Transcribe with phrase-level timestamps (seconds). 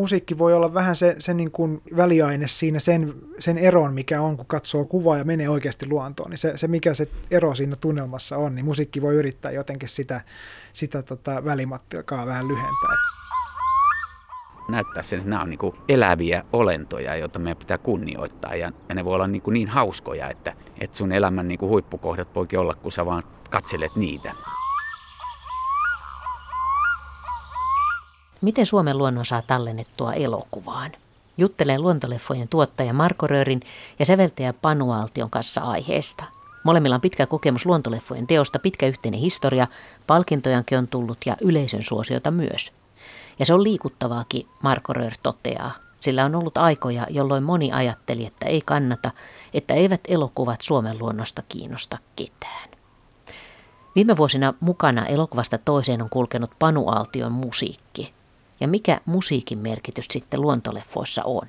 [0.00, 4.36] musiikki voi olla vähän se, se niin kuin väliaine siinä sen, sen eron, mikä on,
[4.36, 6.30] kun katsoo kuvaa ja menee oikeasti luontoon.
[6.30, 10.20] Niin se, se, mikä se ero siinä tunnelmassa on, niin musiikki voi yrittää jotenkin sitä,
[10.72, 12.96] sitä tota välimattiakaan vähän lyhentää.
[14.68, 18.54] Näyttää sen, että nämä on niin eläviä olentoja, joita meidän pitää kunnioittaa.
[18.54, 22.58] Ja, ja ne voi olla niin, niin hauskoja, että, että sun elämän niin huippukohdat voikin
[22.58, 24.32] olla, kun sä vaan katselet niitä.
[28.40, 30.92] Miten Suomen luonnon saa tallennettua elokuvaan?
[31.38, 33.60] Juttelen luontoleffojen tuottaja Marko Rörin
[33.98, 36.24] ja säveltäjä Panu Altion kanssa aiheesta.
[36.64, 39.66] Molemmilla on pitkä kokemus luontoleffojen teosta, pitkä yhteinen historia,
[40.06, 42.72] palkintojankin on tullut ja yleisön suosiota myös.
[43.38, 48.46] Ja se on liikuttavaakin, Marko Rör toteaa, sillä on ollut aikoja, jolloin moni ajatteli, että
[48.46, 49.10] ei kannata,
[49.54, 52.70] että eivät elokuvat Suomen luonnosta kiinnosta ketään.
[53.94, 58.19] Viime vuosina mukana elokuvasta toiseen on kulkenut Panu Altion musiikki
[58.60, 61.48] ja mikä musiikin merkitys sitten luontoleffoissa on.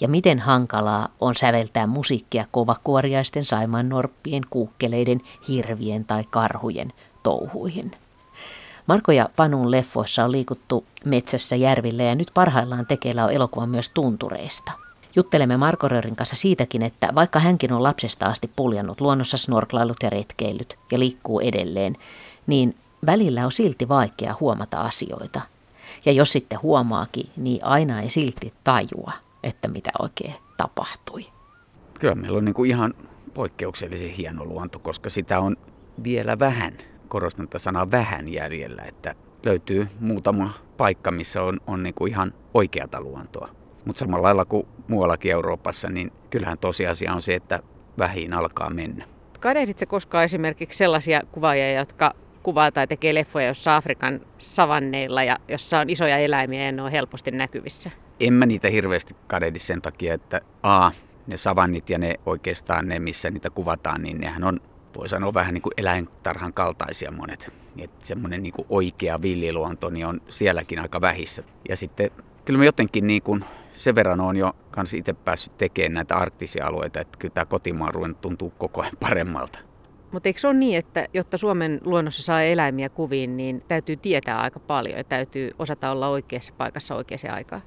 [0.00, 7.92] Ja miten hankalaa on säveltää musiikkia kovakuoriaisten saimaan norppien, kuukkeleiden, hirvien tai karhujen touhuihin.
[8.86, 13.88] Marko ja Panun leffoissa on liikuttu metsässä järvillä ja nyt parhaillaan tekeillä on elokuva myös
[13.88, 14.72] tuntureista.
[15.16, 20.10] Juttelemme Marko Rörin kanssa siitäkin, että vaikka hänkin on lapsesta asti puljannut luonnossa snorklailut ja
[20.10, 21.96] retkeilyt ja liikkuu edelleen,
[22.46, 25.40] niin välillä on silti vaikea huomata asioita,
[26.04, 31.26] ja jos sitten huomaakin, niin aina ei silti tajua, että mitä oikein tapahtui.
[32.00, 32.94] Kyllä meillä on niin kuin ihan
[33.34, 35.56] poikkeuksellisen hieno luonto, koska sitä on
[36.04, 36.72] vielä vähän,
[37.08, 39.14] korostan tätä sanaa vähän jäljellä, että
[39.44, 43.48] löytyy muutama paikka, missä on, on niin kuin ihan oikeata luontoa.
[43.84, 47.62] Mutta samalla lailla kuin muuallakin Euroopassa, niin kyllähän tosiasia on se, että
[47.98, 49.04] vähin alkaa mennä.
[49.40, 55.78] Kadehditse koskaan esimerkiksi sellaisia kuvaajia, jotka kuvaa tai tekee leffoja, jossa Afrikan savanneilla ja jossa
[55.78, 57.90] on isoja eläimiä ja ne on helposti näkyvissä?
[58.20, 60.90] En mä niitä hirveästi kadehdi sen takia, että A,
[61.26, 64.60] ne savannit ja ne oikeastaan ne, missä niitä kuvataan, niin nehän on,
[64.96, 67.52] voi sanoa vähän niin kuin eläintarhan kaltaisia monet.
[67.78, 71.42] Että semmoinen niin kuin oikea villiluonto niin on sielläkin aika vähissä.
[71.68, 72.10] Ja sitten
[72.44, 76.66] kyllä mä jotenkin niin kuin sen verran on jo kanssa itse päässyt tekemään näitä arktisia
[76.66, 79.58] alueita, että kyllä tämä kotimaan tuntuu koko ajan paremmalta.
[80.12, 84.40] Mutta eikö se ole niin, että jotta Suomen luonnossa saa eläimiä kuviin, niin täytyy tietää
[84.40, 87.62] aika paljon ja täytyy osata olla oikeassa paikassa oikeaan aikaan?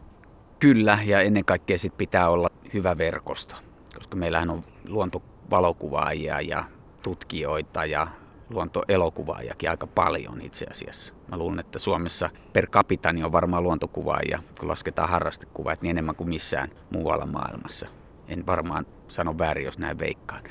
[0.60, 3.56] Kyllä, ja ennen kaikkea sit pitää olla hyvä verkosto,
[3.96, 6.64] koska meillähän on luontovalokuvaajia ja
[7.04, 8.08] tutkijoita ja
[8.50, 11.14] luontoelokuvaajakin aika paljon itse asiassa.
[11.32, 16.16] Mä luulen, että Suomessa per capita niin on varmaan luontokuvaajia, kun lasketaan harrastekuvaajat, niin enemmän
[16.16, 17.88] kuin missään muualla maailmassa.
[18.28, 20.44] En varmaan sano väärin, jos näin veikkaan.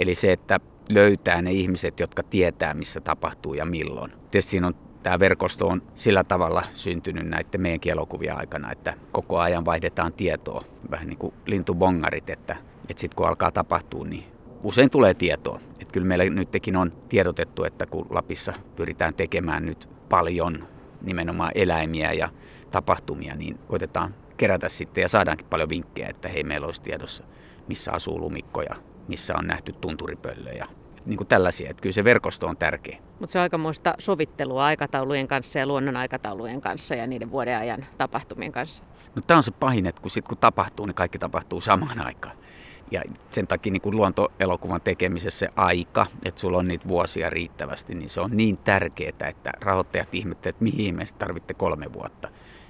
[0.00, 4.12] Eli se, että löytää ne ihmiset, jotka tietää, missä tapahtuu ja milloin.
[4.30, 9.38] Tietysti siinä on tämä verkosto on sillä tavalla syntynyt näiden meidän elokuvia aikana, että koko
[9.38, 12.56] ajan vaihdetaan tietoa, vähän niin kuin lintubongarit, että,
[12.88, 14.24] että sitten kun alkaa tapahtua, niin
[14.62, 15.60] usein tulee tietoa.
[15.80, 20.68] Että kyllä meillä nytkin on tiedotettu, että kun Lapissa pyritään tekemään nyt paljon
[21.02, 22.28] nimenomaan eläimiä ja
[22.70, 27.24] tapahtumia, niin koitetaan kerätä sitten ja saadaankin paljon vinkkejä, että hei meillä olisi tiedossa,
[27.68, 28.76] missä asuu lumikkoja,
[29.10, 30.66] missä on nähty tunturipöllöjä
[31.06, 31.70] niin kuin tällaisia.
[31.70, 32.98] Että kyllä se verkosto on tärkeä.
[33.18, 37.86] Mutta se on aikamoista sovittelua aikataulujen kanssa ja luonnon aikataulujen kanssa ja niiden vuoden ajan
[37.98, 38.84] tapahtumien kanssa.
[39.14, 42.36] No tämä on se pahin, että kun, sit, kun tapahtuu, niin kaikki tapahtuu samaan aikaan.
[42.90, 47.94] Ja sen takia niin kuin luontoelokuvan tekemisessä se aika, että sulla on niitä vuosia riittävästi,
[47.94, 52.28] niin se on niin tärkeää, että rahoittajat ihmettelevät, että mihin ihmeessä tarvitte kolme vuotta.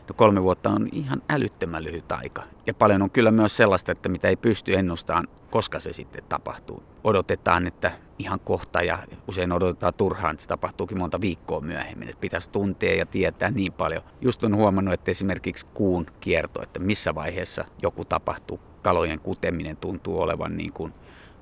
[0.09, 2.43] No kolme vuotta on ihan älyttömän lyhyt aika.
[2.67, 6.83] Ja paljon on kyllä myös sellaista, että mitä ei pysty ennustamaan, koska se sitten tapahtuu.
[7.05, 12.09] Odotetaan, että ihan kohta ja usein odotetaan turhaan, että se tapahtuukin monta viikkoa myöhemmin.
[12.09, 14.03] Että pitäisi tuntea ja tietää niin paljon.
[14.21, 18.61] Just on huomannut, että esimerkiksi kuun kierto, että missä vaiheessa joku tapahtuu.
[18.83, 20.95] Kalojen kuteminen tuntuu olevan niin kuin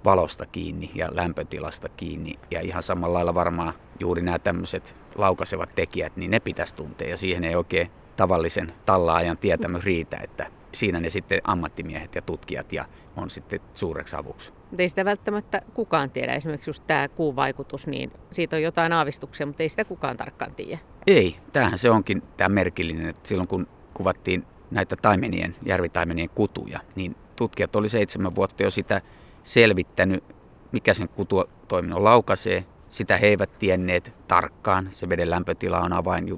[0.04, 2.34] valosta kiinni ja lämpötilasta kiinni.
[2.50, 7.08] Ja ihan samalla lailla varmaan juuri nämä tämmöiset laukaisevat tekijät, niin ne pitäisi tuntea.
[7.08, 12.72] Ja siihen ei oikein tavallisen tallaajan tietämys riitä, että siinä ne sitten ammattimiehet ja tutkijat
[12.72, 12.84] ja
[13.16, 14.52] on sitten suureksi avuksi.
[14.70, 16.34] Mutta ei sitä välttämättä kukaan tiedä.
[16.34, 20.54] Esimerkiksi just tämä kuun vaikutus, niin siitä on jotain aavistuksia, mutta ei sitä kukaan tarkkaan
[20.54, 20.78] tiedä.
[21.06, 27.16] Ei, tämähän se onkin tämä merkillinen, että silloin kun kuvattiin näitä taimenien, järvitaimenien kutuja, niin
[27.36, 29.00] tutkijat oli seitsemän vuotta jo sitä
[29.44, 30.24] selvittänyt,
[30.72, 32.64] mikä sen kututoiminnon laukaisee.
[32.88, 34.88] Sitä he eivät tienneet tarkkaan.
[34.90, 36.28] Se veden lämpötila on avain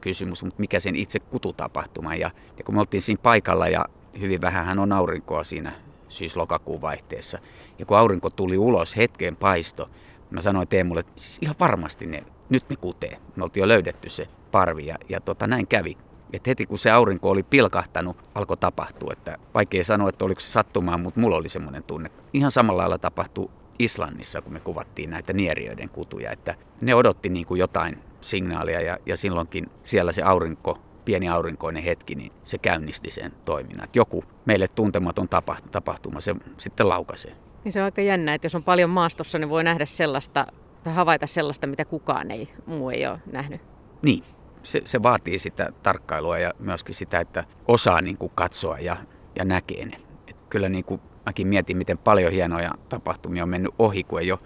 [0.00, 2.14] kysymys, mutta mikä sen itse kututapahtuma.
[2.14, 3.84] Ja, ja kun me oltiin siinä paikalla ja
[4.20, 5.72] hyvin vähän on aurinkoa siinä
[6.08, 7.38] syys-lokakuun vaihteessa.
[7.78, 9.90] Ja kun aurinko tuli ulos, hetken paisto,
[10.30, 13.18] mä sanoin Teemulle, että siis ihan varmasti ne, nyt ne kutee.
[13.36, 15.96] Me oltiin jo löydetty se parvi ja, ja tota, näin kävi.
[16.32, 19.12] että heti kun se aurinko oli pilkahtanut, alkoi tapahtua.
[19.12, 22.10] Että vaikea sanoa, että oliko se sattumaa, mutta mulla oli semmoinen tunne.
[22.32, 27.46] Ihan samalla lailla tapahtui Islannissa, kun me kuvattiin näitä nieriöiden kutuja, että ne odotti niin
[27.46, 33.10] kuin jotain signaalia ja, ja silloinkin siellä se aurinko, pieni aurinkoinen hetki, niin se käynnisti
[33.10, 33.84] sen toiminnan.
[33.84, 35.28] Että joku meille tuntematon
[35.72, 37.36] tapahtuma se sitten laukaisee.
[37.64, 40.46] Niin se on aika jännä, että jos on paljon maastossa, niin voi nähdä sellaista
[40.84, 43.60] tai havaita sellaista, mitä kukaan ei, muu ei ole nähnyt.
[44.02, 44.24] Niin,
[44.62, 48.96] se, se vaatii sitä tarkkailua ja myöskin sitä, että osaa niin kuin katsoa ja,
[49.36, 49.96] ja näkee ne.
[50.28, 54.32] Et kyllä niin kuin mäkin mietin, miten paljon hienoja tapahtumia on mennyt ohi, kun ei
[54.32, 54.40] ole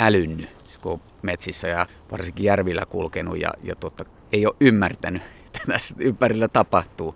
[0.00, 0.50] älynnyt,
[0.80, 5.94] kun on metsissä ja varsinkin järvillä kulkenut ja, ja tuota, ei ole ymmärtänyt, että tässä
[5.98, 7.14] ympärillä tapahtuu.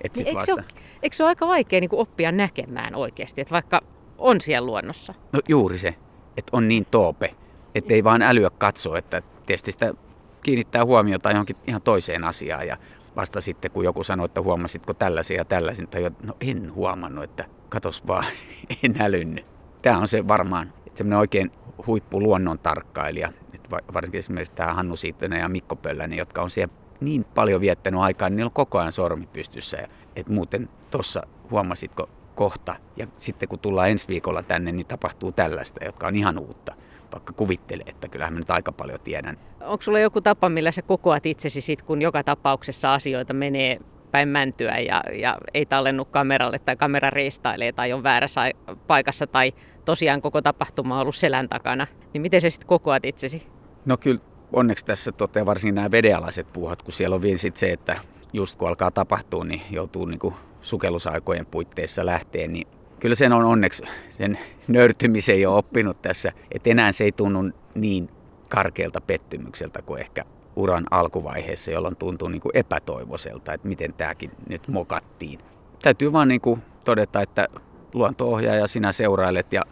[0.00, 0.52] Et sit niin vasta...
[0.52, 3.82] eikö, se ole, eikö se ole aika vaikea niin oppia näkemään oikeasti, että vaikka
[4.18, 5.14] on siellä luonnossa?
[5.32, 5.94] No juuri se,
[6.36, 7.34] että on niin toope,
[7.74, 9.94] että ei vaan älyä katsoa, että tietysti sitä
[10.42, 12.76] kiinnittää huomiota johonkin ihan toiseen asiaan ja
[13.16, 17.44] vasta sitten kun joku sanoo, että huomasitko tällaisia ja tällaisia, tai no en huomannut, että
[17.68, 18.24] katos vaan,
[18.82, 19.46] en älynnyt.
[19.82, 21.50] Tämä on se varmaan, että semmoinen oikein
[21.86, 26.74] huippu luonnon tarkkailija, että varsinkin esimerkiksi tämä Hannu Siittonen ja Mikko Pöllänen, jotka on siellä
[27.00, 29.78] niin paljon viettänyt aikaa, niin niillä on koko ajan sormi pystyssä.
[30.16, 35.84] Että muuten tuossa huomasitko kohta, ja sitten kun tullaan ensi viikolla tänne, niin tapahtuu tällaista,
[35.84, 36.74] jotka on ihan uutta
[37.12, 39.38] vaikka kuvittelee, että kyllähän mä nyt aika paljon tiedän.
[39.60, 43.80] Onko sulla joku tapa, millä sä kokoat itsesi sit, kun joka tapauksessa asioita menee
[44.10, 48.50] päin mäntyä ja, ja ei tallennu kameralle tai kamera riistailee tai on väärässä
[48.86, 49.52] paikassa tai
[49.84, 53.46] tosiaan koko tapahtuma on ollut selän takana, niin miten sä sitten kokoat itsesi?
[53.84, 54.20] No kyllä
[54.52, 57.96] onneksi tässä toteaa varsinkin nämä vedealaiset puuhat, kun siellä on vielä sit se, että
[58.32, 62.66] just kun alkaa tapahtua, niin joutuu niinku sukellusaikojen puitteissa lähteen, niin
[63.00, 64.38] kyllä sen on onneksi sen
[64.68, 68.08] nöyrtymisen jo oppinut tässä, että enää se ei tunnu niin
[68.48, 70.24] karkealta pettymykseltä kuin ehkä
[70.56, 75.40] uran alkuvaiheessa, jolloin tuntuu niin kuin epätoivoiselta, että miten tämäkin nyt mokattiin.
[75.82, 77.48] Täytyy vaan niin kuin todeta, että
[77.94, 79.62] luonto-ohjaaja sinä seurailet ja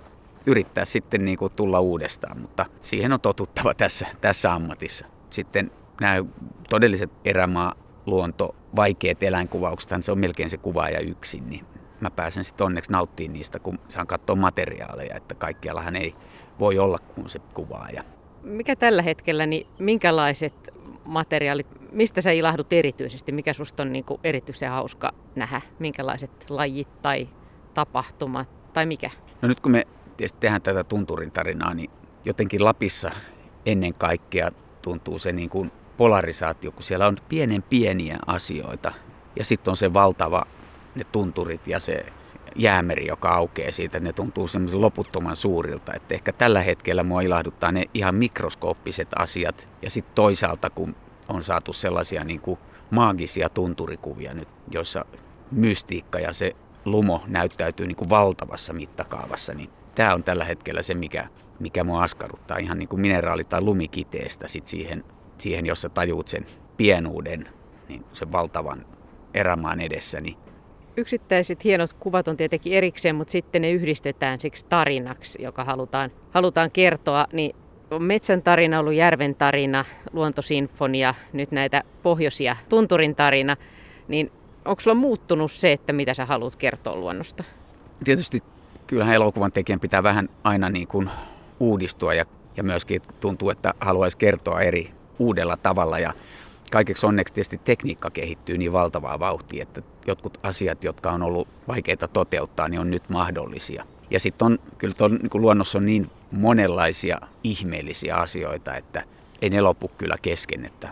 [0.47, 5.06] yrittää sitten niin kuin tulla uudestaan, mutta siihen on totuttava tässä, tässä ammatissa.
[5.31, 6.25] Sitten nämä
[6.69, 7.75] todelliset erämaa,
[8.06, 11.67] luonto, vaikeat eläinkuvaukset, se on melkein se kuvaaja yksin, niin
[12.00, 16.15] mä pääsen sitten onneksi nauttimaan niistä, kun saan katsoa materiaaleja, että kaikkiallahan ei
[16.59, 18.05] voi olla kuin se kuvaaja.
[18.43, 20.75] Mikä tällä hetkellä, niin minkälaiset
[21.05, 23.33] materiaalit, mistä sä ilahdut erityisesti?
[23.33, 25.61] Mikä susta on niin kuin erityisen hauska nähdä?
[25.79, 27.29] Minkälaiset lajit tai
[27.75, 29.11] tapahtumat tai mikä?
[29.43, 29.87] No nyt kun me
[30.22, 31.90] tietysti tehdään tätä tunturin tarinaa, niin
[32.24, 33.10] jotenkin Lapissa
[33.66, 34.50] ennen kaikkea
[34.82, 38.92] tuntuu se niin kuin polarisaatio, kun siellä on pienen pieniä asioita
[39.36, 40.46] ja sitten on se valtava
[40.94, 42.06] ne tunturit ja se
[42.56, 45.94] jäämeri, joka aukeaa siitä, ne tuntuu semmoisen loputtoman suurilta.
[45.94, 49.69] Että ehkä tällä hetkellä mua ilahduttaa ne ihan mikroskooppiset asiat.
[49.82, 50.96] Ja sitten toisaalta, kun
[51.28, 52.58] on saatu sellaisia niin kuin
[52.90, 55.04] maagisia tunturikuvia nyt, joissa
[55.50, 60.94] mystiikka ja se lumo näyttäytyy niin kuin valtavassa mittakaavassa, niin tämä on tällä hetkellä se,
[60.94, 61.29] mikä,
[61.59, 65.05] mikä mua askarruttaa ihan niin kuin mineraali- tai lumikiteestä sit siihen,
[65.39, 66.47] siihen, jossa tajuut sen
[66.77, 67.49] pienuuden,
[67.89, 68.87] niin sen valtavan
[69.35, 70.37] erämaan edessä, niin
[70.97, 76.71] yksittäiset hienot kuvat on tietenkin erikseen, mutta sitten ne yhdistetään siksi tarinaksi, joka halutaan, halutaan
[76.71, 77.27] kertoa.
[77.33, 77.56] Niin
[77.91, 83.56] on metsän tarina ollut järven tarina, luontosinfonia, nyt näitä pohjoisia tunturin tarina.
[84.09, 84.33] Niin
[84.65, 87.44] onko sulla muuttunut se, että mitä sä haluat kertoa luonnosta?
[88.05, 88.43] Tietysti
[88.86, 91.10] kyllähän elokuvan tekijän pitää vähän aina niin kuin
[91.60, 92.24] uudistua ja,
[92.56, 95.98] ja myöskin tuntuu, että haluaisi kertoa eri uudella tavalla.
[95.98, 96.15] Ja
[96.70, 102.08] kaikeksi onneksi tietysti tekniikka kehittyy niin valtavaa vauhtia, että jotkut asiat, jotka on ollut vaikeita
[102.08, 103.84] toteuttaa, niin on nyt mahdollisia.
[104.10, 109.03] Ja sitten on, kyllä tuon, niin luonnossa on niin monenlaisia ihmeellisiä asioita, että
[109.43, 110.89] ei ne lopu kyllä kesken, että,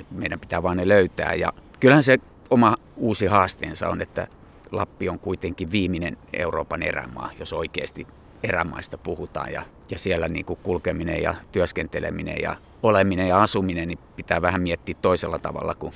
[0.00, 1.34] että meidän pitää vaan ne löytää.
[1.34, 2.18] Ja kyllähän se
[2.50, 4.26] oma uusi haasteensa on, että
[4.72, 8.06] Lappi on kuitenkin viimeinen Euroopan erämaa, jos oikeasti
[8.42, 13.98] erämaista puhutaan ja, ja siellä niin kuin kulkeminen ja työskenteleminen ja oleminen ja asuminen niin
[14.16, 15.92] pitää vähän miettiä toisella tavalla, kun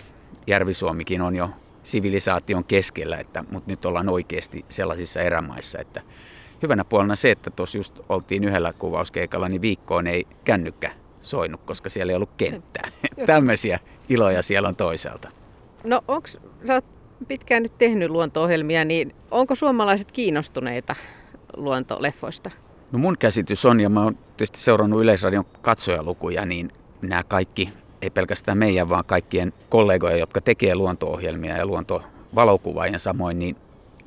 [0.47, 1.51] Järvisuomikin on jo
[1.83, 6.03] sivilisaation keskellä, että, mutta nyt ollaan oikeasti sellaisissa erämaissa, että
[6.63, 11.89] hyvänä puolena se, että tuossa just oltiin yhdellä kuvauskeikalla, niin viikkoon ei kännykkä soinut, koska
[11.89, 12.89] siellä ei ollut kenttää.
[13.27, 15.29] Tämmöisiä iloja siellä on toisaalta.
[15.85, 16.85] No onks, sä oot
[17.27, 20.95] pitkään nyt tehnyt luonto-ohjelmia, niin onko suomalaiset kiinnostuneita
[21.57, 22.51] luontoleffoista?
[22.93, 26.71] No mun käsitys on, ja mä oon tietysti seurannut Yleisradion katsojalukuja, niin
[27.03, 33.57] nämä kaikki, ei pelkästään meidän, vaan kaikkien kollegoja, jotka tekee luonto-ohjelmia ja luontovalokuvaajien samoin, niin,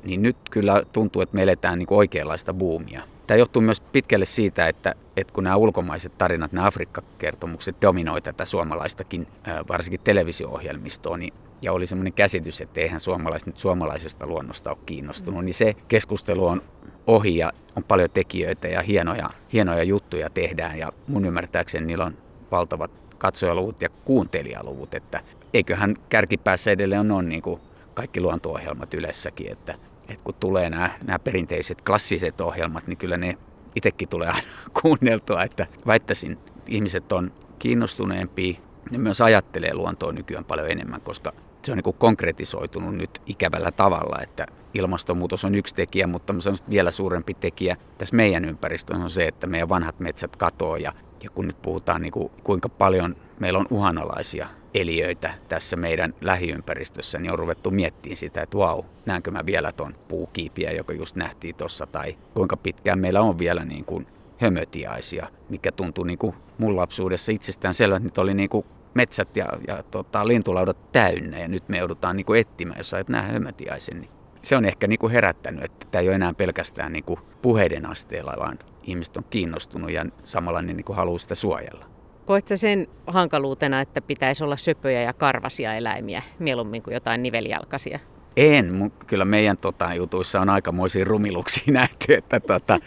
[0.04, 3.02] niin nyt kyllä tuntuu, että me eletään niin oikeanlaista buumia.
[3.26, 8.44] Tämä johtuu myös pitkälle siitä, että, että kun nämä ulkomaiset tarinat, nämä Afrikka-kertomukset dominoi tätä
[8.44, 9.26] suomalaistakin,
[9.68, 15.44] varsinkin televisio-ohjelmistoa, niin ja oli semmoinen käsitys, että eihän suomalaiset nyt suomalaisesta luonnosta ole kiinnostunut,
[15.44, 16.62] niin se keskustelu on
[17.06, 20.78] ohi ja on paljon tekijöitä ja hienoja, hienoja juttuja tehdään.
[20.78, 22.16] Ja mun ymmärtääkseni niillä on
[22.50, 25.20] valtavat katsojaluvut ja kuuntelijaluvut, että
[25.54, 27.60] eiköhän kärkipäässä edelleen on niin kuin
[27.94, 29.74] kaikki luonto-ohjelmat ylessäkin, että,
[30.08, 33.38] että kun tulee nämä, nämä perinteiset klassiset ohjelmat, niin kyllä ne
[33.74, 34.48] itsekin tulee aina
[34.82, 38.58] kuunneltua, että väittäisin, ihmiset on kiinnostuneempia
[38.90, 41.32] ja myös ajattelee luontoa nykyään paljon enemmän, koska
[41.66, 46.34] se on niin kuin konkretisoitunut nyt ikävällä tavalla, että ilmastonmuutos on yksi tekijä, mutta
[46.70, 50.92] vielä suurempi tekijä tässä meidän ympäristössä on se, että meidän vanhat metsät katoaa ja,
[51.22, 57.18] ja kun nyt puhutaan niin kuin, kuinka paljon meillä on uhanalaisia eliöitä tässä meidän lähiympäristössä,
[57.18, 61.54] niin on ruvettu miettimään sitä, että vau, näenkö mä vielä ton puukiipiä, joka just nähtiin
[61.54, 64.06] tuossa, tai kuinka pitkään meillä on vielä niin kuin
[64.38, 68.66] hömötiaisia, mikä tuntui niin kuin mun lapsuudessa itsestään selvä, että nyt oli niin kuin
[68.96, 73.08] metsät ja, ja tota, lintulaudat täynnä ja nyt me joudutaan niin kuin etsimään, jos sait
[73.08, 74.00] nähdä hömötiaisen.
[74.00, 74.10] Niin
[74.42, 77.86] se on ehkä niin kuin herättänyt, että tämä ei ole enää pelkästään niin kuin puheiden
[77.86, 81.84] asteella, vaan ihmiset on kiinnostunut ja samalla niin kuin haluaa sitä suojella.
[82.26, 87.98] Koetko sen hankaluutena, että pitäisi olla söpöjä ja karvasia eläimiä mieluummin kuin jotain nivelijalkaisia?
[88.36, 92.80] En, kyllä meidän tota, jutuissa on aikamoisia rumiluksia nähty, että tota,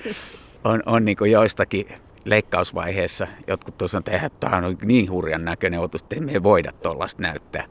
[0.64, 1.88] on, on niin kuin joistakin
[2.30, 6.72] leikkausvaiheessa jotkut tuossa on että tämä on niin hurjan näköinen otus, että me ei voida
[6.72, 7.66] tuollaista näyttää.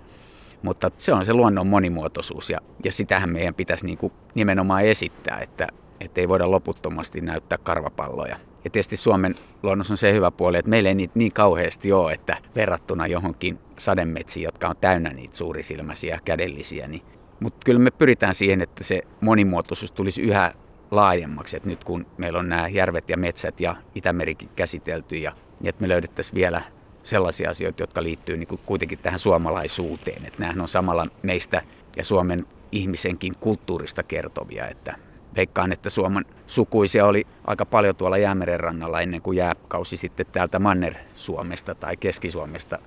[0.63, 5.39] Mutta se on se luonnon monimuotoisuus ja, ja sitähän meidän pitäisi niin kuin nimenomaan esittää,
[5.39, 5.67] että,
[6.01, 8.37] että ei voida loputtomasti näyttää karvapalloja.
[8.65, 12.13] Ja tietysti Suomen luonnossa on se hyvä puoli, että meillä ei niitä niin kauheasti ole,
[12.13, 17.03] että verrattuna johonkin sademetsiin, jotka on täynnä niitä suurisilmäisiä kädellisiä, niin
[17.41, 20.55] mutta kyllä me pyritään siihen, että se monimuotoisuus tulisi yhä
[20.91, 25.69] laajemmaksi, että nyt kun meillä on nämä järvet ja metsät ja Itämerikin käsitelty ja niin
[25.69, 26.63] että me löydettäisiin vielä
[27.03, 30.27] sellaisia asioita, jotka liittyy niin kuin kuitenkin tähän suomalaisuuteen.
[30.27, 31.63] Että nämähän on samalla meistä
[31.97, 34.97] ja Suomen ihmisenkin kulttuurista kertovia, että
[35.37, 40.59] veikkaan, että Suomen sukuisia oli aika paljon tuolla Jäämeren rannalla ennen kuin jääkausi sitten täältä
[40.59, 42.79] Manner-Suomesta tai Keski-Suomesta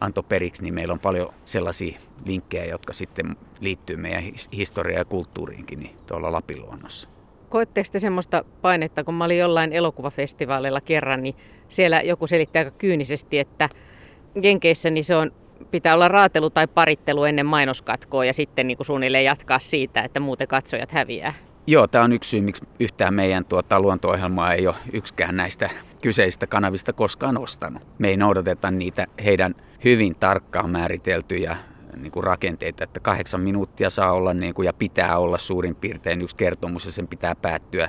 [0.00, 5.78] antoi periksi, niin meillä on paljon sellaisia linkkejä, jotka sitten liittyy meidän historiaan ja kulttuuriinkin
[5.80, 7.19] niin tuolla Lapin luonnossa.
[7.50, 11.34] Koetteko te semmoista painetta, kun mä olin jollain elokuvafestivaaleilla kerran, niin
[11.68, 13.68] siellä joku selitti aika kyynisesti, että
[14.42, 15.30] Jenkeissä niin se on,
[15.70, 20.20] pitää olla raatelu tai parittelu ennen mainoskatkoa ja sitten niin kuin suunnilleen jatkaa siitä, että
[20.20, 21.34] muuten katsojat häviää.
[21.66, 25.70] Joo, tämä on yksi syy, miksi yhtään meidän tuota, luonto-ohjelmaa ei ole yksikään näistä
[26.02, 27.82] kyseisistä kanavista koskaan ostanut.
[27.98, 29.54] Me ei noudateta niitä heidän
[29.84, 31.56] hyvin tarkkaan määriteltyjä
[31.96, 36.22] niin kuin rakenteita, että kahdeksan minuuttia saa olla niin kuin, ja pitää olla suurin piirtein
[36.22, 37.88] yksi kertomus ja sen pitää päättyä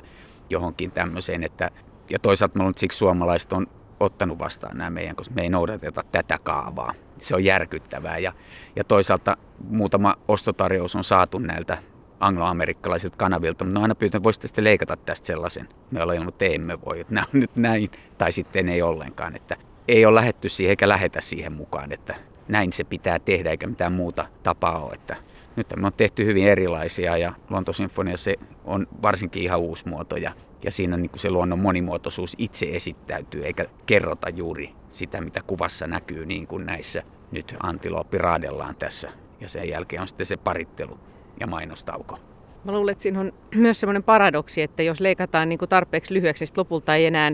[0.49, 1.43] johonkin tämmöiseen.
[1.43, 1.71] Että,
[2.09, 3.67] ja toisaalta mä siksi suomalaiset on
[3.99, 6.93] ottanut vastaan nämä meidän, koska me ei noudateta tätä kaavaa.
[7.17, 8.33] Se on järkyttävää ja,
[8.75, 9.37] ja toisaalta
[9.69, 11.77] muutama ostotarjous on saatu näiltä
[12.19, 15.69] angloamerikkalaisilta kanavilta, mutta ne on aina pyytänyt, voisitte sitten leikata tästä sellaisen.
[15.91, 19.35] Me ollaan ilman, että emme voi, että nämä on nyt näin, tai sitten ei ollenkaan,
[19.35, 22.15] että ei ole lähetty siihen eikä lähetä siihen mukaan, että
[22.51, 24.93] näin se pitää tehdä eikä mitään muuta tapaa ole.
[24.93, 25.15] Että
[25.55, 30.31] nyt me on tehty hyvin erilaisia ja Luontosinfonia se on varsinkin ihan uusi muoto ja,
[30.63, 36.25] ja siinä niin se luonnon monimuotoisuus itse esittäytyy eikä kerrota juuri sitä, mitä kuvassa näkyy
[36.25, 40.99] niin kuin näissä nyt antilooppi raadellaan tässä ja sen jälkeen on sitten se parittelu
[41.39, 42.19] ja mainostauko.
[42.63, 46.45] Mä luulen, että siinä on myös semmoinen paradoksi, että jos leikataan niin kuin tarpeeksi lyhyeksi,
[46.45, 47.31] niin lopulta ei enää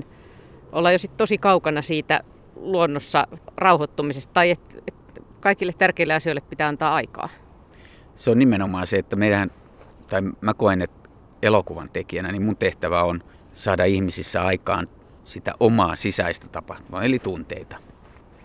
[0.71, 2.23] olla jo sit tosi kaukana siitä
[2.55, 4.96] luonnossa rauhoittumisesta tai että et
[5.47, 7.29] kaikille tärkeille asioille pitää antaa aikaa.
[8.15, 9.51] Se on nimenomaan se, että meidän,
[10.07, 11.09] tai mä koen, että
[11.41, 13.23] elokuvan tekijänä, niin mun tehtävä on
[13.53, 14.87] saada ihmisissä aikaan
[15.23, 17.77] sitä omaa sisäistä tapahtumaa, eli tunteita.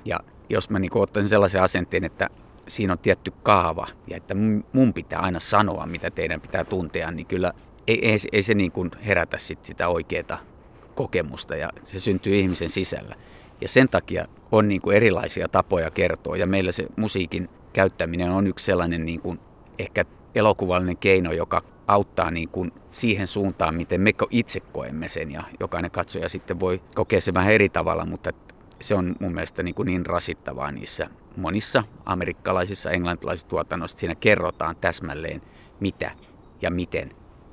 [0.05, 2.31] Ja jos mä niin ottaisin sellaisen asenteen, että
[2.69, 4.35] siinä on tietty kaava ja että
[4.73, 7.53] mun pitää aina sanoa, mitä teidän pitää tuntea, niin kyllä
[7.87, 10.41] ei, ei, ei se niin kuin herätä sit sitä oikeaa
[10.95, 13.15] kokemusta ja se syntyy ihmisen sisällä.
[13.62, 18.47] Ja sen takia on niin kuin erilaisia tapoja kertoa ja meillä se musiikin käyttäminen on
[18.47, 19.40] yksi sellainen niin kuin
[19.78, 20.04] ehkä
[20.35, 25.90] elokuvallinen keino, joka auttaa niin kuin siihen suuntaan, miten me itse koemme sen ja jokainen
[25.90, 28.31] katsoja sitten voi kokea sen vähän eri tavalla, mutta
[28.81, 33.99] se on mun mielestä niin, kuin niin rasittavaa niissä monissa amerikkalaisissa, englantilaisissa tuotannoissa.
[33.99, 35.42] Siinä kerrotaan täsmälleen,
[35.81, 36.11] mitä
[36.62, 37.11] ja miten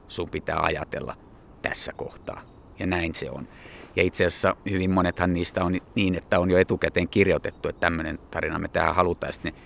[0.07, 1.15] sun pitää ajatella
[1.61, 2.41] tässä kohtaa.
[2.79, 3.47] Ja näin se on.
[3.95, 8.19] Ja itse asiassa hyvin monethan niistä on niin, että on jo etukäteen kirjoitettu, että tämmöinen
[8.31, 9.33] tarina me tähän halutaan.
[9.33, 9.59] Sitten ne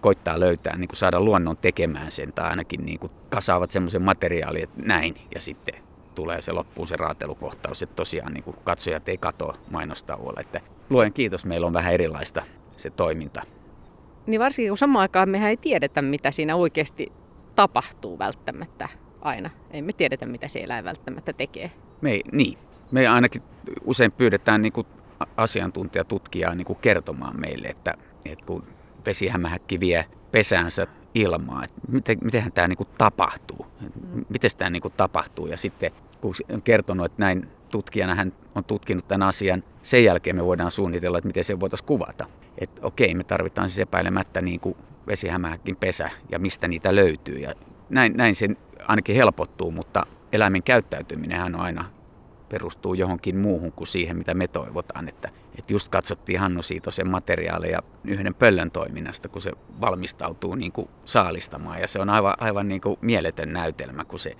[0.00, 4.62] koittaa löytää, niin kuin saada luonnon tekemään sen, tai ainakin niin kuin kasaavat semmoisen materiaalin,
[4.62, 5.74] että näin, ja sitten
[6.14, 10.40] tulee se loppuun se raatelukohtaus, että tosiaan niin kuin katsojat ei katoa mainostauolla.
[10.40, 10.60] Että
[10.90, 12.42] luen kiitos, meillä on vähän erilaista
[12.76, 13.42] se toiminta.
[14.26, 17.12] Niin varsinkin kun samaan aikaan mehän ei tiedetä, mitä siinä oikeasti
[17.56, 18.88] tapahtuu välttämättä
[19.20, 19.50] aina.
[19.70, 21.70] Ei me tiedetä, mitä se eläin välttämättä tekee.
[22.00, 22.58] Me, niin.
[22.92, 23.42] Me ainakin
[23.84, 24.86] usein pyydetään niin kuin
[25.36, 27.94] asiantuntijatutkijaa niin kuin kertomaan meille, että,
[28.24, 28.62] että kun
[29.06, 33.66] vesihämähäkki vie pesäänsä ilmaa, että miten, mitenhän tämä niin kuin tapahtuu,
[34.28, 35.46] miten tämä niin kuin tapahtuu.
[35.46, 40.36] Ja sitten kun on kertonut, että näin tutkijana hän on tutkinut tämän asian, sen jälkeen
[40.36, 42.26] me voidaan suunnitella, että miten se voitaisiin kuvata.
[42.58, 47.38] Että okei, me tarvitaan siis epäilemättä niin kuin vesihämähäkin pesä ja mistä niitä löytyy.
[47.38, 47.54] Ja
[47.90, 48.48] näin, näin se
[48.88, 51.84] ainakin helpottuu, mutta eläimen käyttäytyminen on aina
[52.52, 55.08] perustuu johonkin muuhun kuin siihen, mitä me toivotaan.
[55.08, 55.28] Että,
[55.58, 61.80] että just katsottiin Hannu Siitosen materiaaleja yhden pöllön toiminnasta, kun se valmistautuu niin kuin saalistamaan.
[61.80, 64.36] Ja se on aivan, aivan niin kuin mieletön näytelmä, kun se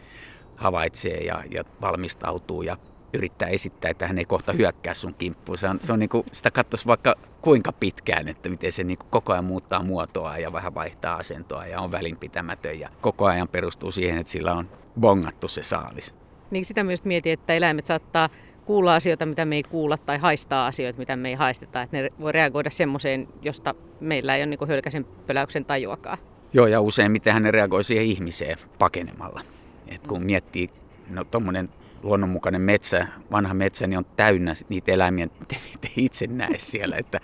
[0.56, 2.76] havaitsee ja, ja valmistautuu ja
[3.12, 5.58] yrittää esittää, että hän ei kohta hyökkää sun kimppuun.
[5.58, 8.98] Se on, se on niin kuin, sitä katsoisi vaikka kuinka pitkään, että miten se niin
[8.98, 13.48] kuin koko ajan muuttaa muotoa ja vähän vaihtaa asentoa ja on välinpitämätön ja koko ajan
[13.48, 14.68] perustuu siihen, että sillä on
[15.00, 16.21] bongattu se saalis.
[16.52, 18.28] Niin sitä myös mietin, että eläimet saattaa
[18.64, 21.82] kuulla asioita, mitä me ei kuulla, tai haistaa asioita, mitä me ei haisteta.
[21.82, 26.18] Että ne voi reagoida semmoiseen, josta meillä ei ole niin hölkäisen pöläyksen tajuakaan.
[26.52, 29.40] Joo, ja usein miten ne reagoi siihen ihmiseen pakenemalla.
[29.88, 30.70] Et kun miettii,
[31.10, 31.68] no tuommoinen
[32.02, 36.96] luonnonmukainen metsä, vanha metsä, niin on täynnä niitä eläimiä, mitä niitä itse näe siellä.
[36.96, 37.20] Että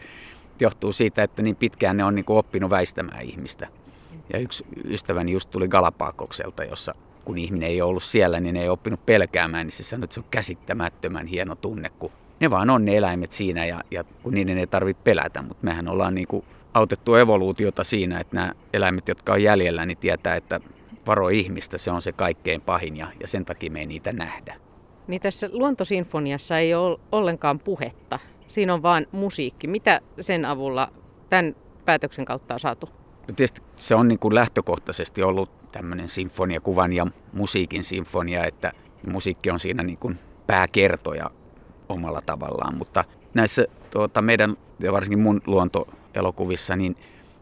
[0.61, 3.67] johtuu siitä, että niin pitkään ne on niin oppinut väistämään ihmistä.
[4.33, 6.95] Ja yksi ystäväni just tuli Galapagokselta, jossa
[7.29, 10.21] kun ihminen ei ole ollut siellä, niin ei oppinut pelkäämään, niin se sanoi, että se
[10.21, 14.59] on käsittämättömän hieno tunne, kun ne vaan on ne eläimet siinä ja, ja kun niiden
[14.59, 16.45] ei tarvitse pelätä, mutta mehän ollaan niin kuin
[16.75, 20.61] autettu evoluutiota siinä, että nämä eläimet, jotka on jäljellä, niin tietää, että
[21.07, 24.57] varo ihmistä, se on se kaikkein pahin ja, ja sen takia me ei niitä nähdä.
[25.07, 29.67] Niin tässä luontosinfoniassa ei ole ollenkaan puhetta, siinä on vain musiikki.
[29.67, 30.93] Mitä sen avulla
[31.31, 32.89] tämän päätöksen kautta on saatu?
[33.29, 38.73] No tietysti se on niin kuin lähtökohtaisesti ollut tämmöinen sinfoniakuvan ja musiikin sinfonia, että
[39.07, 41.31] musiikki on siinä niin kuin pääkertoja
[41.89, 43.05] omalla tavallaan, mutta
[43.35, 46.97] näissä tuota, meidän ja varsinkin mun luontoelokuvissa, niin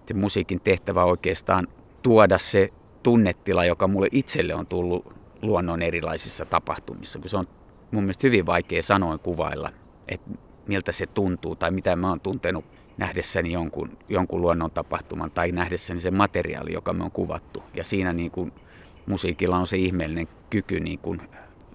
[0.06, 1.68] se musiikin tehtävä oikeastaan
[2.02, 5.12] tuoda se tunnetila, joka mulle itselle on tullut
[5.42, 7.48] luonnon erilaisissa tapahtumissa, kun se on
[7.90, 9.72] mun mielestä hyvin vaikea sanoin kuvailla,
[10.08, 10.30] että
[10.66, 12.64] miltä se tuntuu tai mitä mä oon tuntenut
[12.96, 17.62] nähdessäni jonkun, jonkun luonnon tapahtuman tai nähdessäni sen materiaali, joka me on kuvattu.
[17.74, 18.52] Ja siinä niin kuin
[19.06, 21.20] musiikilla on se ihmeellinen kyky niin kuin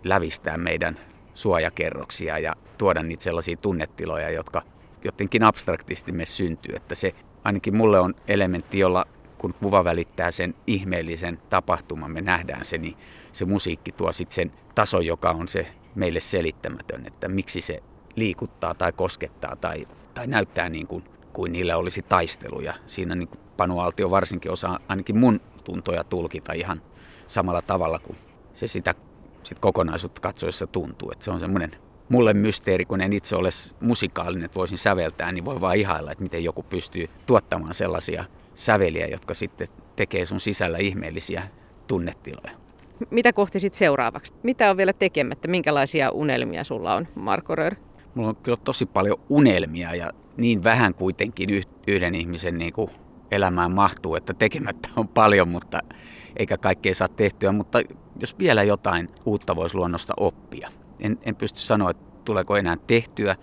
[0.03, 0.99] lävistää meidän
[1.33, 4.61] suojakerroksia ja tuoda niitä sellaisia tunnetiloja, jotka
[5.03, 6.75] jotenkin abstraktisti me syntyy.
[6.75, 9.05] Että se ainakin mulle on elementti, jolla
[9.37, 12.97] kun kuva välittää sen ihmeellisen tapahtuman, me nähdään se, niin
[13.31, 17.83] se musiikki tuo sitten sen tason, joka on se meille selittämätön, että miksi se
[18.15, 22.73] liikuttaa tai koskettaa tai, tai näyttää niin kuin, kuin niillä olisi taisteluja.
[22.85, 23.75] Siinä niin kuin Panu
[24.09, 26.81] varsinkin osaa ainakin mun tuntoja tulkita ihan
[27.27, 28.17] samalla tavalla kuin
[28.53, 28.95] se sitä
[29.43, 31.11] sit kokonaisuutta katsoessa tuntuu.
[31.11, 31.75] Että se on semmoinen
[32.09, 36.23] mulle mysteeri, kun en itse ole musikaalinen, että voisin säveltää, niin voi vaan ihailla, että
[36.23, 41.47] miten joku pystyy tuottamaan sellaisia säveliä, jotka sitten tekee sun sisällä ihmeellisiä
[41.87, 42.51] tunnetiloja.
[43.09, 44.33] Mitä kohti sitten seuraavaksi?
[44.43, 45.47] Mitä on vielä tekemättä?
[45.47, 47.75] Minkälaisia unelmia sulla on, Marko Röör?
[48.15, 51.49] Mulla on kyllä tosi paljon unelmia ja niin vähän kuitenkin
[51.87, 52.91] yhden ihmisen niin kuin
[53.31, 55.79] elämään mahtuu, että tekemättä on paljon, mutta
[56.37, 57.51] eikä kaikkea saa tehtyä.
[57.51, 57.79] Mutta
[58.21, 60.69] jos vielä jotain uutta voisi luonnosta oppia.
[60.99, 63.35] En, en pysty sanoa, että tuleeko enää tehtyä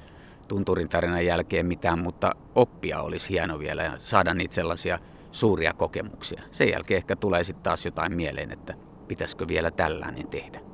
[0.48, 4.98] tunturin tarinan jälkeen mitään, mutta oppia olisi hieno vielä ja saada niitä sellaisia
[5.32, 6.42] suuria kokemuksia.
[6.50, 8.74] Sen jälkeen ehkä tulee sitten taas jotain mieleen, että
[9.08, 10.67] pitäisikö vielä tällainen tehdä.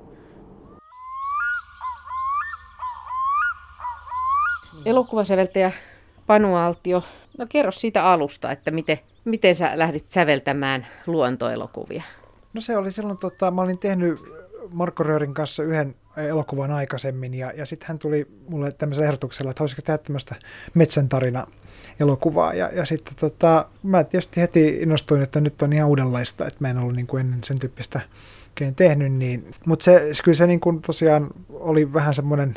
[4.85, 5.73] Elokuvasäveltäjä
[6.27, 7.03] Panu Altio,
[7.39, 12.03] no kerro siitä alusta, että miten, miten sä lähdit säveltämään luontoelokuvia?
[12.53, 14.19] No se oli silloin, tota, mä olin tehnyt
[14.71, 19.61] Marko Röörin kanssa yhden elokuvan aikaisemmin ja, ja sitten hän tuli mulle tämmöisellä ehdotuksella, että
[19.61, 20.35] haluaisiko tehdä tämmöistä
[20.75, 21.47] metsän tarina
[22.01, 22.55] elokuvaa.
[22.55, 26.69] Ja, ja sitten tota, mä tietysti heti innostuin, että nyt on ihan uudenlaista, että mä
[26.69, 28.01] en ollut niin kuin ennen sen tyyppistä
[28.77, 29.13] tehnyt.
[29.13, 32.55] Niin, mutta se, kyllä se niin kuin tosiaan oli vähän semmoinen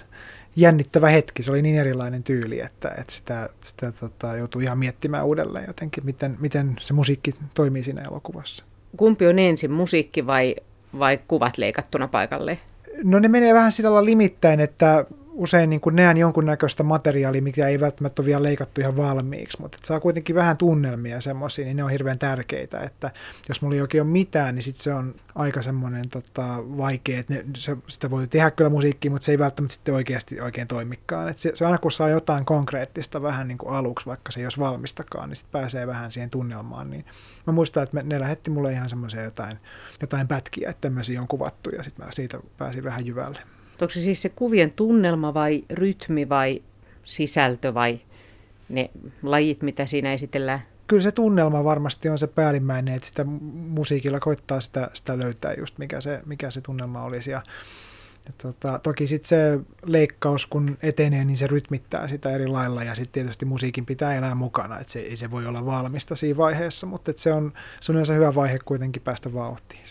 [0.58, 1.44] jännittävä hetki.
[1.44, 6.06] Se oli niin erilainen tyyli, että, että sitä, sitä tota, joutui ihan miettimään uudelleen jotenkin,
[6.06, 8.64] miten, miten se musiikki toimii siinä elokuvassa.
[8.98, 10.56] Kumpi on ensin, musiikki vai,
[11.00, 12.60] vai kuvat leikattuna paikalle?
[13.04, 15.06] No ne menee vähän sillä lailla limittäin, että
[15.38, 19.78] usein niin kuin näen jonkunnäköistä materiaalia, mikä ei välttämättä ole vielä leikattu ihan valmiiksi, mutta
[19.84, 23.12] saa kuitenkin vähän tunnelmia semmoisia, niin ne on hirveän tärkeitä, että
[23.50, 27.34] jos mulla ei oikein ole mitään, niin sit se on aika semmoinen tota, vaikea, että
[27.34, 31.30] ne, se, sitä voi tehdä kyllä musiikkia, mutta se ei välttämättä sitten oikeasti oikein toimikaan.
[31.30, 34.46] Et se, se aina kun saa jotain konkreettista vähän niin kuin aluksi, vaikka se ei
[34.46, 36.90] olisi valmistakaan, niin sitten pääsee vähän siihen tunnelmaan.
[36.90, 37.06] Niin
[37.48, 39.58] mä muistan, että ne lähetti mulle ihan semmoisia jotain,
[40.02, 43.57] jotain pätkiä, että tämmöisiä on kuvattu ja sitten mä siitä pääsin vähän jyvälle.
[43.82, 46.62] Onko se siis se kuvien tunnelma vai rytmi vai
[47.04, 48.00] sisältö vai
[48.70, 48.90] ne
[49.24, 50.60] lajit, mitä siinä esitellään?
[50.88, 55.78] Kyllä se tunnelma varmasti on se päällimmäinen, että sitä musiikilla koittaa sitä, sitä löytää just
[55.78, 57.32] mikä se, mikä se tunnelma olisi.
[57.32, 57.44] Ja,
[58.26, 62.96] ja tota, toki sitten se leikkaus, kun etenee, niin se rytmittää sitä eri lailla ja
[62.96, 66.88] sitten tietysti musiikin pitää elää mukana, että se ei se voi olla valmista siinä vaiheessa,
[66.88, 69.84] mutta se on, se on hyvä vaihe kuitenkin päästä vauhtiin.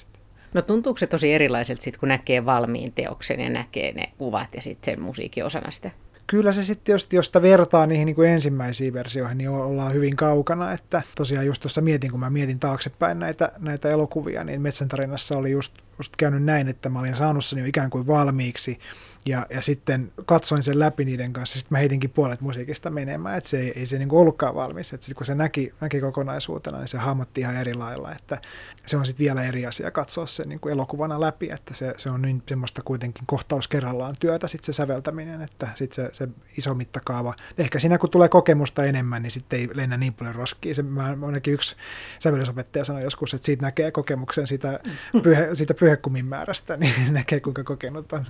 [0.56, 4.62] No tuntuuko se tosi erilaiselta sit, kun näkee valmiin teoksen ja näkee ne kuvat ja
[4.62, 5.90] sitten sen musiikin osana sitä?
[6.26, 10.16] Kyllä se sitten, jos, jos sitä vertaa niihin niin kuin ensimmäisiin versioihin, niin ollaan hyvin
[10.16, 10.72] kaukana.
[10.72, 15.38] Että tosiaan just tuossa mietin, kun mä mietin taaksepäin näitä, näitä elokuvia, niin Metsän tarinassa
[15.38, 18.78] oli just, just käynyt näin, että mä olin saanut sen jo ikään kuin valmiiksi
[19.26, 23.50] ja, ja sitten katsoin sen läpi niiden kanssa, sitten mä heitinkin puolet musiikista menemään, että
[23.50, 24.88] se ei, ei se niin ollutkaan valmis.
[24.88, 28.40] Sitten kun se näki, näki kokonaisuutena, niin se hahmotti ihan eri lailla, että
[28.86, 32.10] se on sitten vielä eri asia katsoa se niin kuin elokuvana läpi, että se, se
[32.10, 36.74] on niin semmoista kuitenkin kohtaus kerrallaan työtä sitten se säveltäminen, että sitten se, se iso
[36.74, 40.74] mittakaava, ehkä siinä kun tulee kokemusta enemmän, niin sitten ei lennä niin paljon roskiin.
[40.74, 41.76] Se, mä, ainakin yksi
[42.18, 44.80] sävellysopettaja sanoi joskus, että siitä näkee kokemuksen siitä,
[45.22, 48.26] pyhe, siitä pyhekumin määrästä, niin näkee kuinka kokenut on.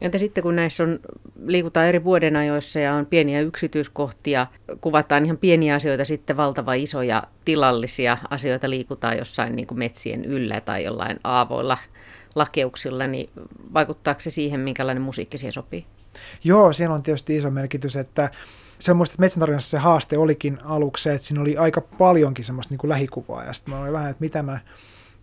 [0.00, 0.98] Entä sitten kun näissä on,
[1.46, 4.46] liikutaan eri vuodenajoissa ja on pieniä yksityiskohtia,
[4.80, 10.60] kuvataan ihan pieniä asioita, sitten valtava isoja tilallisia asioita liikutaan jossain niin kuin metsien yllä
[10.60, 11.78] tai jollain aavoilla
[12.34, 13.30] lakeuksilla, niin
[13.74, 15.86] vaikuttaako se siihen, minkälainen musiikki siihen sopii?
[16.44, 18.30] Joo, siinä on tietysti iso merkitys, että
[18.78, 22.88] semmoista, että metsäntarinassa se haaste olikin aluksi että siinä oli aika paljonkin semmoista niin kuin
[22.88, 24.58] lähikuvaa ja sitten mä olin vähän, että mitä mä,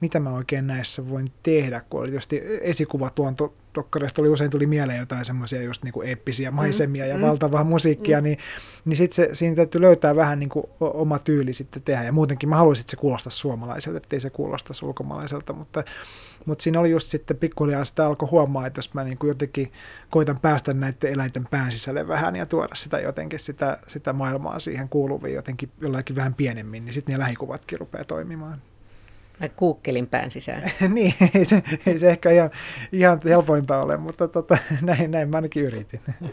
[0.01, 4.65] mitä mä oikein näissä voin tehdä, kun oli tietysti esikuvat tuonto dokkareista oli usein tuli
[4.65, 8.23] mieleen jotain semmoisia just niin kuin eeppisiä mm, maisemia mm, ja mm, valtavaa musiikkia, mm.
[8.23, 8.38] niin,
[8.86, 12.03] niin sitten siinä täytyy löytää vähän niin kuin oma tyyli sitten tehdä.
[12.03, 15.84] Ja muutenkin mä haluaisin, että se kuulostaa suomalaiselta, ettei se kuulosta ulkomaalaiselta, mutta,
[16.45, 19.71] mutta siinä oli just sitten pikkuhiljaa sitä alkoi huomaa, että jos mä niin kuin jotenkin
[20.10, 24.89] koitan päästä näiden eläinten pään sisälle vähän ja tuoda sitä jotenkin sitä, sitä maailmaa siihen
[24.89, 28.62] kuuluviin jotenkin jollakin vähän pienemmin, niin sitten ne lähikuvatkin rupeaa toimimaan.
[29.41, 30.71] Mä kuukkelin pään sisään.
[30.95, 32.51] niin, ei se, ei se ehkä ihan,
[32.91, 36.01] ihan helpointa ole, mutta tota, näin, näin mä ainakin yritin.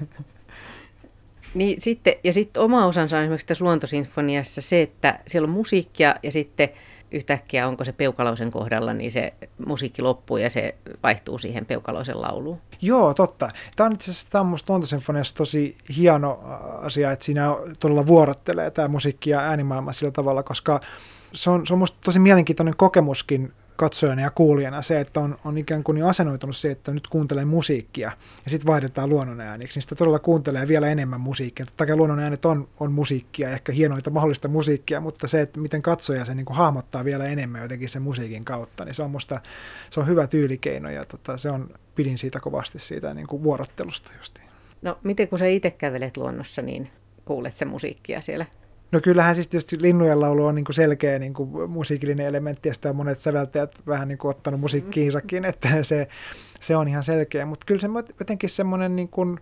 [1.55, 6.15] niin, sitten, ja sitten oma osansa on esimerkiksi tässä luontosinfoniassa se, että siellä on musiikkia
[6.23, 6.69] ja sitten
[7.11, 9.35] yhtäkkiä onko se Peukalausen kohdalla, niin se
[9.67, 12.61] musiikki loppuu ja se vaihtuu siihen Peukalausen lauluun.
[12.83, 13.49] Joo, totta.
[13.77, 16.41] Tämä on itse asiassa tämä luontosinfoniassa tosi hieno
[16.81, 20.81] asia, että siinä todella vuorottelee tämä musiikki ja äänimaailma sillä tavalla, koska
[21.33, 25.59] se on, se on musta tosi mielenkiintoinen kokemuskin katsojana ja kuulijana se, että on, on
[25.59, 28.13] ikään kuin asennoitunut se, että nyt kuuntelee musiikkia
[28.45, 31.67] ja sitten vaihdetaan luonnonääniksi, niin sitä todella kuuntelee vielä enemmän musiikkia.
[31.67, 36.25] Totta kai luonnonäänet on, on musiikkia, ehkä hienoita mahdollista musiikkia, mutta se, että miten katsoja
[36.25, 39.41] se niin kuin hahmottaa vielä enemmän jotenkin sen musiikin kautta, niin se on musta
[39.91, 44.11] se on hyvä tyylikeino ja tota, se on, pidin siitä kovasti siitä niin kuin vuorottelusta
[44.19, 44.49] justiin.
[44.83, 46.91] No miten kun sä itse kävelet luonnossa, niin
[47.25, 48.47] kuulet se musiikkia siellä
[48.93, 52.75] No kyllähän siis tietysti linnujen laulu on niin kuin selkeä niin kuin musiikillinen elementti ja
[52.75, 56.09] sitä on monet säveltäjät vähän niin kuin ottanut musiikkiinsakin, että se,
[56.61, 57.47] se on ihan selkeä.
[57.47, 59.41] Mutta kyllä se jotenkin semmoinen niin kuin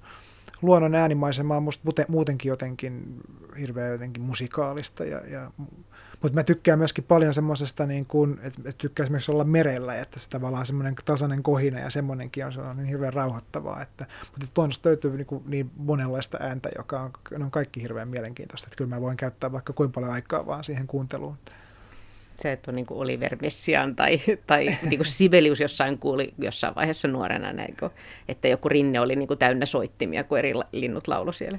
[0.62, 3.20] luonnon äänimaisema on musta muutenkin jotenkin
[3.59, 5.50] hirveän jotenkin musikaalista ja, ja
[6.22, 10.18] mutta mä tykkään myöskin paljon semmoisesta, niin kuin, että, että tykkää esimerkiksi olla merellä, että
[10.18, 13.83] se tavallaan semmoinen tasainen kohina ja semmoinenkin on, se on niin hirveän rauhoittavaa.
[13.83, 18.66] Että, mutta luonnosta löytyy niin, kuin niin monenlaista ääntä, joka on, on kaikki hirveän mielenkiintoista.
[18.66, 21.38] Että kyllä mä voin käyttää vaikka kuinka paljon aikaa vaan siihen kuunteluun
[22.40, 26.74] se, että on niin kuin Oliver Messian tai, tai niin kuin Sibelius jossain kuuli jossain
[26.74, 27.48] vaiheessa nuorena,
[28.29, 31.59] että joku rinne oli niin kuin täynnä soittimia, kun eri linnut laulu siellä.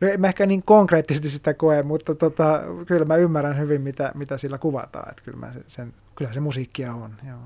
[0.00, 4.12] No en mä ehkä niin konkreettisesti sitä koe, mutta tota, kyllä mä ymmärrän hyvin, mitä,
[4.14, 5.10] mitä sillä kuvataan.
[5.10, 7.38] Että kyllä, mä sen, kyllä se musiikkia on, joo.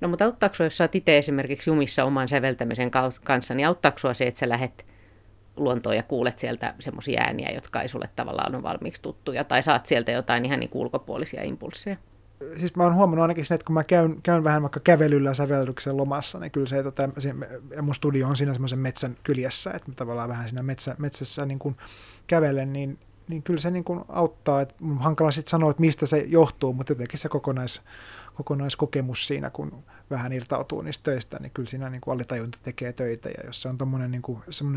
[0.00, 2.90] No mutta auttaako jos sä itse esimerkiksi jumissa oman säveltämisen
[3.24, 4.86] kanssa, niin auttaako se, että sä lähdet
[5.56, 9.86] luontoon ja kuulet sieltä semmoisia ääniä, jotka ei sulle tavallaan ole valmiiksi tuttuja, tai saat
[9.86, 11.96] sieltä jotain ihan niin ulkopuolisia impulsseja?
[12.58, 15.96] Siis mä oon huomannut ainakin sen, että kun mä käyn, käyn vähän vaikka kävelyllä sävellyksen
[15.96, 17.08] lomassa, niin kyllä se, tota,
[17.82, 21.58] mun studio on siinä semmoisen metsän kyljessä, että mä tavallaan vähän siinä metsä, metsässä niin
[21.58, 21.76] kuin
[22.26, 26.18] kävelen, niin, niin kyllä se niin kuin auttaa, että hankala sitten sanoa, että mistä se
[26.18, 27.82] johtuu, mutta jotenkin se kokonais,
[28.34, 33.28] kokonaiskokemus siinä, kun vähän irtautuu niistä töistä, niin kyllä siinä niin kuin alitajunta tekee töitä
[33.28, 34.22] ja jos se on tuommoinen niin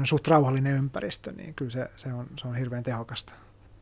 [0.04, 3.34] suht rauhallinen ympäristö, niin kyllä se, se, on, se on hirveän tehokasta.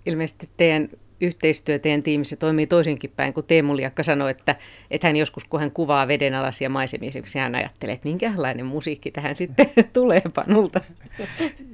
[0.05, 0.89] Ilmeisesti teidän
[1.21, 4.55] yhteistyö teidän tiimissä toimii toisinkin päin, kun Teemu Liakka sanoi, että,
[4.91, 9.69] että hän joskus, kun hän kuvaa vedenalaisia maisemia, hän ajattelee, että minkälainen musiikki tähän sitten
[9.93, 10.81] tulee Panulta.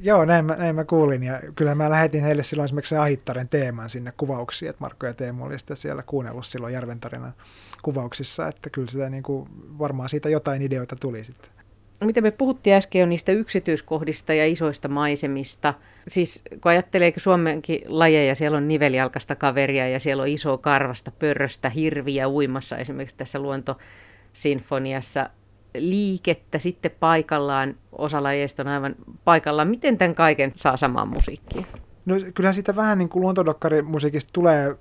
[0.02, 1.24] Joo, näin mä, näin mä kuulin.
[1.24, 5.44] Ja kyllä mä lähetin heille silloin esimerkiksi Ahittaren teeman sinne kuvauksiin, että Markko ja Teemu
[5.46, 7.34] oli sitten siellä kuunnellut silloin Järventarinan
[7.82, 11.62] kuvauksissa, että kyllä sitä niin kuin, varmaan siitä jotain ideoita tuli sitten.
[12.04, 15.74] Mitä me puhuttiin äsken jo niistä yksityiskohdista ja isoista maisemista.
[16.08, 21.70] Siis kun ajattelee Suomenkin lajeja, siellä on nivelialkasta kaveria ja siellä on iso karvasta, pörröstä,
[21.70, 25.30] hirviä uimassa esimerkiksi tässä luontosinfoniassa.
[25.78, 29.68] Liikettä sitten paikallaan, osa lajeista on aivan paikallaan.
[29.68, 31.66] Miten tämän kaiken saa samaan musiikkiin?
[32.06, 34.76] No kyllähän sitä vähän niin kuin luontodokkarimusiikista tulee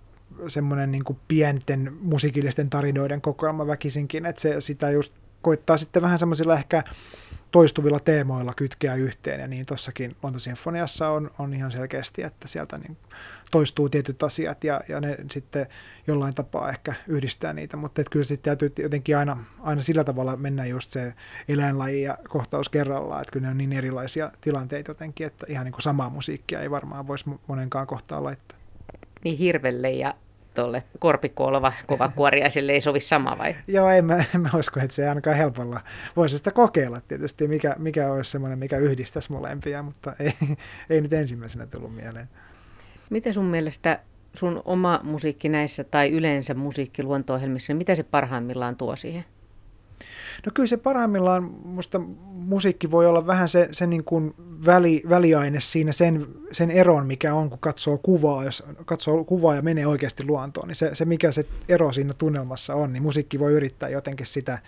[0.49, 6.19] semmoinen niin kuin pienten musiikillisten tarinoiden kokoelma väkisinkin, että se sitä just koittaa sitten vähän
[6.19, 6.85] semmoisilla ehkä
[7.53, 12.97] toistuvilla teemoilla kytkeä yhteen, ja niin tuossakin Lontosinfoniassa on, on ihan selkeästi, että sieltä niin
[13.51, 15.67] toistuu tietyt asiat, ja, ja ne sitten
[16.07, 20.67] jollain tapaa ehkä yhdistää niitä, mutta kyllä sitten täytyy jotenkin aina, aina sillä tavalla mennä
[20.67, 21.15] just se
[21.49, 25.73] eläinlaji ja kohtaus kerrallaan, että kyllä ne on niin erilaisia tilanteita jotenkin, että ihan niin
[25.73, 28.59] kuin samaa musiikkia ei varmaan voisi monenkaan kohtaa laittaa.
[29.25, 30.15] Niin hirvelle ja
[30.55, 33.57] tuolle korpikuolova kovakuoriaiselle ei sovi sama vai?
[33.67, 35.81] Joo, en mä, en mä usko, että se ainakaan helpolla.
[36.17, 40.33] Voisi sitä kokeilla tietysti, mikä, mikä olisi semmoinen, mikä yhdistäisi molempia, mutta ei,
[40.91, 42.29] ei nyt ensimmäisenä tullut mieleen.
[43.11, 44.01] Miten sun mielestä
[44.35, 49.25] sun oma musiikki näissä tai yleensä musiikki luonto-ohjelmissa, niin mitä se parhaimmillaan tuo siihen?
[50.47, 51.99] No kyllä se parhaimmillaan, musta
[52.33, 54.35] musiikki voi olla vähän se, se niin kuin
[54.67, 59.63] väli, väliaine siinä sen, sen eron, mikä on, kun katsoo kuvaa, jos katsoo kuvaa ja
[59.63, 63.53] menee oikeasti luontoon, niin se, se mikä se ero siinä tunnelmassa on, niin musiikki voi
[63.53, 64.59] yrittää jotenkin sitä,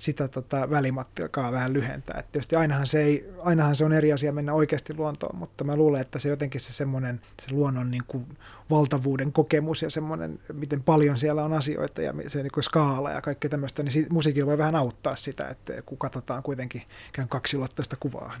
[0.00, 2.20] sitä tota välimatkaa vähän lyhentää.
[2.20, 5.76] Et tietysti ainahan se, ei, ainahan se on eri asia mennä oikeasti luontoon, mutta mä
[5.76, 8.26] luulen, että se jotenkin se semmoinen se luonnon niin kuin
[8.70, 13.22] valtavuuden kokemus ja semmoinen, miten paljon siellä on asioita ja se niin kuin skaala ja
[13.22, 18.34] kaikkea tämmöistä, niin musiikilla voi vähän auttaa sitä, että kun katsotaan kuitenkin ikään kaksilotteista kuvaa.